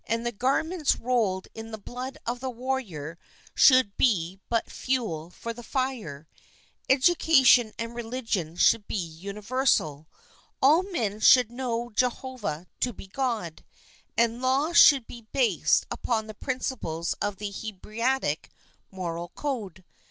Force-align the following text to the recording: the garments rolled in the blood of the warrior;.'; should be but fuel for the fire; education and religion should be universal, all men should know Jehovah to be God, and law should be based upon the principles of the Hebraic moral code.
the 0.09 0.31
garments 0.31 0.95
rolled 0.95 1.47
in 1.53 1.69
the 1.69 1.77
blood 1.77 2.17
of 2.25 2.39
the 2.39 2.49
warrior;.'; 2.49 3.19
should 3.53 3.95
be 3.97 4.39
but 4.49 4.67
fuel 4.67 5.29
for 5.29 5.53
the 5.53 5.61
fire; 5.61 6.27
education 6.89 7.71
and 7.77 7.93
religion 7.93 8.55
should 8.55 8.87
be 8.87 8.95
universal, 8.95 10.07
all 10.59 10.81
men 10.81 11.19
should 11.19 11.51
know 11.51 11.91
Jehovah 11.91 12.65
to 12.79 12.91
be 12.91 13.05
God, 13.05 13.63
and 14.17 14.41
law 14.41 14.73
should 14.73 15.05
be 15.05 15.27
based 15.31 15.85
upon 15.91 16.25
the 16.25 16.33
principles 16.33 17.13
of 17.21 17.35
the 17.35 17.51
Hebraic 17.51 18.49
moral 18.89 19.29
code. 19.35 19.83